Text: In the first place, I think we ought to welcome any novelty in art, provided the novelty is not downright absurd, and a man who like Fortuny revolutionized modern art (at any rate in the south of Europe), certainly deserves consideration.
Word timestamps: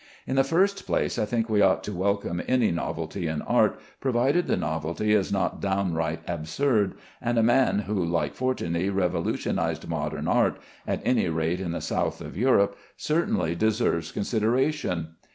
In 0.25 0.35
the 0.35 0.43
first 0.43 0.87
place, 0.87 1.19
I 1.19 1.25
think 1.25 1.47
we 1.47 1.61
ought 1.61 1.83
to 1.83 1.93
welcome 1.93 2.41
any 2.47 2.71
novelty 2.71 3.27
in 3.27 3.43
art, 3.43 3.79
provided 3.99 4.47
the 4.47 4.57
novelty 4.57 5.13
is 5.13 5.31
not 5.31 5.61
downright 5.61 6.21
absurd, 6.27 6.95
and 7.21 7.37
a 7.37 7.43
man 7.43 7.77
who 7.77 8.03
like 8.03 8.33
Fortuny 8.33 8.89
revolutionized 8.89 9.87
modern 9.87 10.27
art 10.27 10.57
(at 10.87 11.03
any 11.05 11.29
rate 11.29 11.59
in 11.61 11.73
the 11.73 11.81
south 11.81 12.19
of 12.19 12.35
Europe), 12.35 12.75
certainly 12.97 13.53
deserves 13.53 14.11
consideration. 14.11 15.09